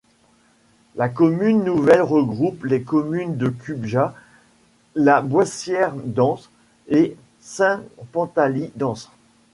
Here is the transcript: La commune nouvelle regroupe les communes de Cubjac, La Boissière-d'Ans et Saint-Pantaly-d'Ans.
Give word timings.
La 0.95 1.09
commune 1.09 1.63
nouvelle 1.63 2.01
regroupe 2.01 2.63
les 2.63 2.81
communes 2.81 3.37
de 3.37 3.49
Cubjac, 3.49 4.15
La 4.95 5.21
Boissière-d'Ans 5.21 6.39
et 6.87 7.15
Saint-Pantaly-d'Ans. 7.41 9.11